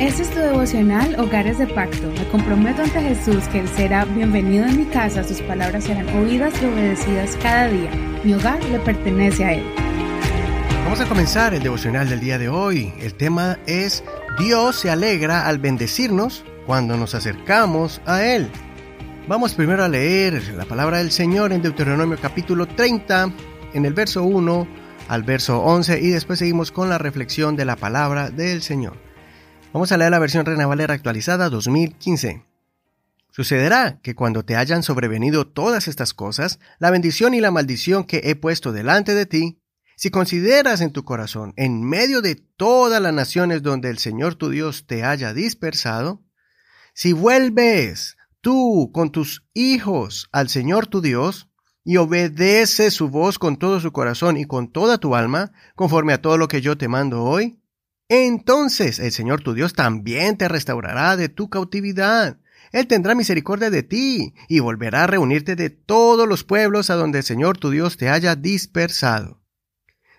[0.00, 2.10] Este es tu devocional Hogares de Pacto.
[2.10, 6.54] Me comprometo ante Jesús que Él será bienvenido en mi casa, sus palabras serán oídas
[6.62, 7.90] y obedecidas cada día.
[8.24, 9.64] Mi hogar le pertenece a Él.
[10.84, 12.94] Vamos a comenzar el devocional del día de hoy.
[12.98, 14.02] El tema es
[14.38, 18.48] Dios se alegra al bendecirnos cuando nos acercamos a Él.
[19.28, 23.30] Vamos primero a leer la palabra del Señor en Deuteronomio capítulo 30,
[23.74, 24.66] en el verso 1
[25.08, 29.09] al verso 11 y después seguimos con la reflexión de la palabra del Señor.
[29.72, 32.44] Vamos a leer la versión Reina Valera actualizada 2015.
[33.30, 38.20] Sucederá que cuando te hayan sobrevenido todas estas cosas, la bendición y la maldición que
[38.24, 39.60] he puesto delante de ti,
[39.94, 44.48] si consideras en tu corazón, en medio de todas las naciones donde el Señor tu
[44.48, 46.20] Dios te haya dispersado,
[46.92, 51.48] si vuelves tú con tus hijos al Señor tu Dios,
[51.84, 56.20] y obedeces su voz con todo su corazón y con toda tu alma, conforme a
[56.20, 57.59] todo lo que yo te mando hoy,
[58.10, 62.38] entonces el Señor tu Dios también te restaurará de tu cautividad.
[62.72, 67.18] Él tendrá misericordia de ti y volverá a reunirte de todos los pueblos a donde
[67.18, 69.40] el Señor tu Dios te haya dispersado.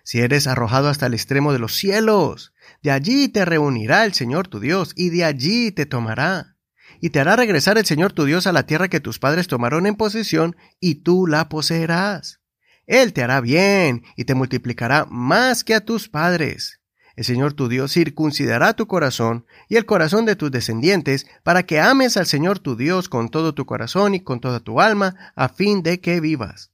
[0.04, 4.48] Si eres arrojado hasta el extremo de los cielos, de allí te reunirá el Señor
[4.48, 6.56] tu Dios y de allí te tomará.
[6.98, 9.84] Y te hará regresar el Señor tu Dios a la tierra que tus padres tomaron
[9.86, 12.40] en posesión y tú la poseerás.
[12.86, 16.81] Él te hará bien y te multiplicará más que a tus padres
[17.16, 21.80] el Señor tu Dios circuncidará tu corazón y el corazón de tus descendientes para que
[21.80, 25.48] ames al Señor tu Dios con todo tu corazón y con toda tu alma, a
[25.48, 26.72] fin de que vivas.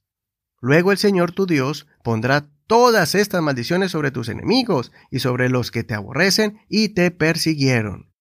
[0.61, 5.71] Luego el Señor tu Dios pondrá todas estas maldiciones sobre tus enemigos y sobre los
[5.71, 8.13] que te aborrecen y te persiguieron.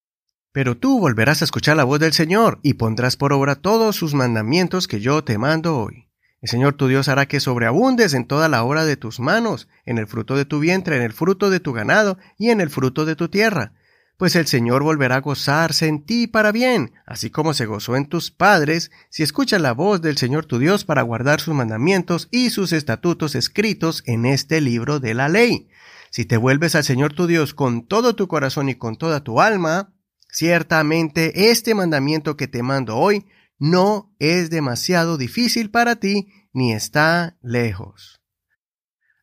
[0.52, 4.14] Pero tú volverás a escuchar la voz del Señor y pondrás por obra todos sus
[4.14, 6.07] mandamientos que yo te mando hoy.
[6.40, 9.98] El Señor tu Dios hará que sobreabundes en toda la obra de tus manos, en
[9.98, 13.04] el fruto de tu vientre, en el fruto de tu ganado y en el fruto
[13.04, 13.72] de tu tierra.
[14.16, 18.06] Pues el Señor volverá a gozarse en ti para bien, así como se gozó en
[18.06, 22.50] tus padres, si escuchas la voz del Señor tu Dios para guardar sus mandamientos y
[22.50, 25.68] sus estatutos escritos en este libro de la ley.
[26.10, 29.40] Si te vuelves al Señor tu Dios con todo tu corazón y con toda tu
[29.40, 29.92] alma,
[30.30, 33.26] ciertamente este mandamiento que te mando hoy
[33.58, 38.20] no es demasiado difícil para ti ni está lejos.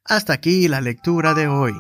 [0.04, 1.74] Hasta aquí la lectura de hoy.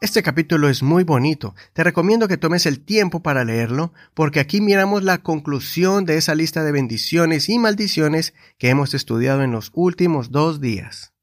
[0.00, 1.54] Este capítulo es muy bonito.
[1.72, 6.34] Te recomiendo que tomes el tiempo para leerlo, porque aquí miramos la conclusión de esa
[6.34, 11.14] lista de bendiciones y maldiciones que hemos estudiado en los últimos dos días.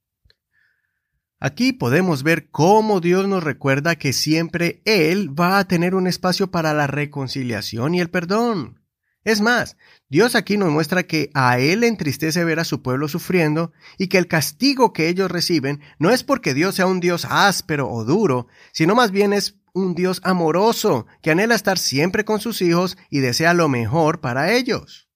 [1.39, 6.49] Aquí podemos ver cómo Dios nos recuerda que siempre Él va a tener un espacio
[6.51, 8.82] para la reconciliación y el perdón.
[9.23, 9.77] Es más,
[10.09, 14.17] Dios aquí nos muestra que a Él entristece ver a su pueblo sufriendo y que
[14.17, 18.47] el castigo que ellos reciben no es porque Dios sea un Dios áspero o duro,
[18.73, 23.19] sino más bien es un Dios amoroso que anhela estar siempre con sus hijos y
[23.19, 25.09] desea lo mejor para ellos.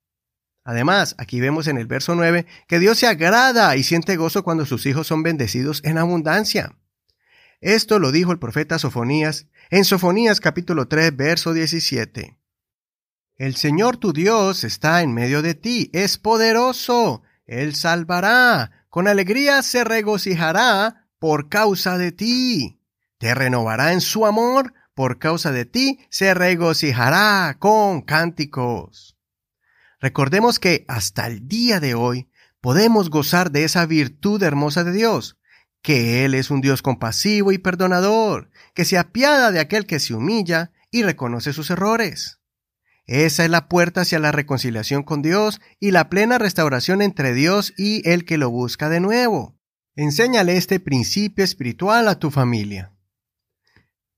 [0.63, 4.65] Además, aquí vemos en el verso 9 que Dios se agrada y siente gozo cuando
[4.65, 6.75] sus hijos son bendecidos en abundancia.
[7.59, 12.36] Esto lo dijo el profeta Sofonías en Sofonías capítulo 3 verso 17.
[13.37, 19.61] El Señor tu Dios está en medio de ti, es poderoso, Él salvará, con alegría
[19.61, 22.81] se regocijará por causa de ti.
[23.19, 29.15] Te renovará en su amor, por causa de ti se regocijará con cánticos.
[29.99, 35.37] Recordemos que hasta el día de hoy podemos gozar de esa virtud hermosa de Dios,
[35.83, 40.15] que Él es un Dios compasivo y perdonador, que se apiada de aquel que se
[40.15, 42.36] humilla y reconoce sus errores.
[43.07, 47.73] Esa es la puerta hacia la reconciliación con Dios y la plena restauración entre Dios
[47.77, 49.57] y el que lo busca de nuevo.
[49.95, 52.91] Enséñale este principio espiritual a tu familia.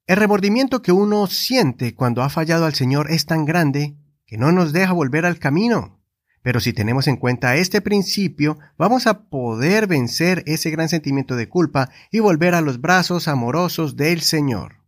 [0.08, 3.96] El remordimiento que uno siente cuando ha fallado al Señor es tan grande
[4.26, 6.02] que no nos deja volver al camino.
[6.42, 11.48] Pero si tenemos en cuenta este principio, vamos a poder vencer ese gran sentimiento de
[11.48, 14.79] culpa y volver a los brazos amorosos del Señor.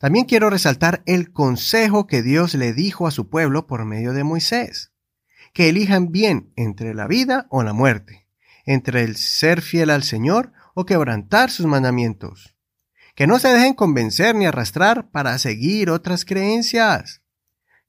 [0.00, 4.24] También quiero resaltar el consejo que Dios le dijo a su pueblo por medio de
[4.24, 4.92] Moisés,
[5.52, 8.26] que elijan bien entre la vida o la muerte,
[8.64, 12.56] entre el ser fiel al Señor o quebrantar sus mandamientos,
[13.14, 17.20] que no se dejen convencer ni arrastrar para seguir otras creencias,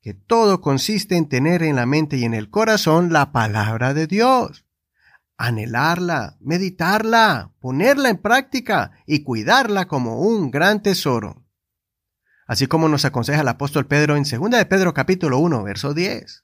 [0.02, 4.08] que todo consiste en tener en la mente y en el corazón la palabra de
[4.08, 4.66] Dios,
[5.38, 11.42] anhelarla, meditarla, ponerla en práctica y cuidarla como un gran tesoro
[12.52, 16.44] así como nos aconseja el apóstol Pedro en 2 de Pedro capítulo 1, verso 10.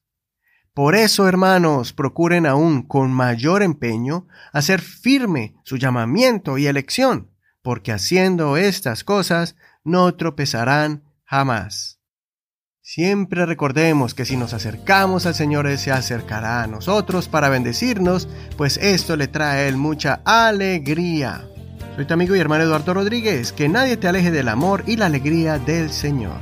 [0.73, 7.31] Por eso, hermanos, procuren aún con mayor empeño hacer firme su llamamiento y elección,
[7.61, 11.99] porque haciendo estas cosas no tropezarán jamás.
[12.79, 18.29] Siempre recordemos que si nos acercamos al Señor, Él se acercará a nosotros para bendecirnos,
[18.55, 21.49] pues esto le trae a Él mucha alegría.
[21.97, 25.07] Soy tu amigo y hermano Eduardo Rodríguez, que nadie te aleje del amor y la
[25.07, 26.37] alegría del Señor.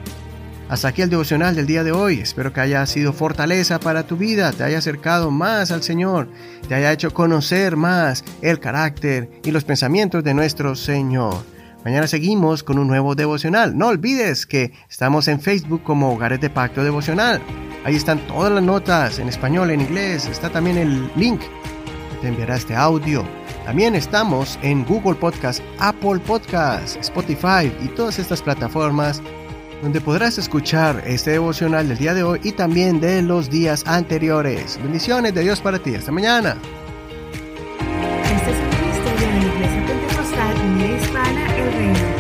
[0.68, 2.20] Hasta aquí el devocional del día de hoy.
[2.20, 6.28] Espero que haya sido fortaleza para tu vida, te haya acercado más al Señor,
[6.68, 11.38] te haya hecho conocer más el carácter y los pensamientos de nuestro Señor.
[11.86, 13.78] Mañana seguimos con un nuevo devocional.
[13.78, 17.40] No olvides que estamos en Facebook como Hogares de Pacto Devocional.
[17.86, 20.26] Ahí están todas las notas en español, en inglés.
[20.26, 23.24] Está también el link que te enviará este audio.
[23.66, 29.24] También estamos en Google Podcast, Apple Podcast, Spotify y todas estas plataformas
[29.82, 34.80] donde podrás escuchar este devocional del día de hoy y también de los días anteriores.
[34.84, 35.96] Bendiciones de Dios para ti.
[35.96, 36.56] Hasta mañana.
[38.36, 42.15] Este es de la Iglesia Pentecostal Hispana Reino.